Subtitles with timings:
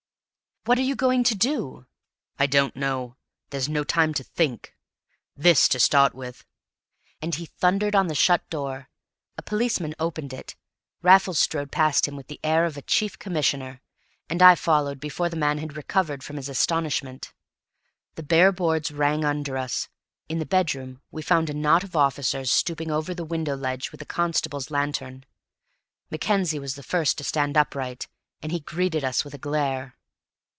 [0.65, 1.87] "What are you going to do?"
[2.37, 3.15] "I don't know.
[3.49, 4.75] There's no time to think.
[5.35, 6.45] This, to start with."
[7.19, 8.87] And he thundered on the shut door;
[9.39, 10.55] a policeman opened it.
[11.01, 13.81] Raffles strode past him with the air of a chief commissioner,
[14.29, 17.33] and I followed before the man had recovered from his astonishment.
[18.13, 19.89] The bare boards rang under us;
[20.29, 24.03] in the bedroom we found a knot of officers stooping over the window ledge with
[24.03, 25.25] a constable's lantern.
[26.11, 28.07] Mackenzie was the first to stand upright,
[28.43, 29.95] and he greeted us with a glare.